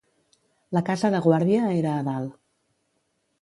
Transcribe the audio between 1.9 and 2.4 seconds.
a dalt.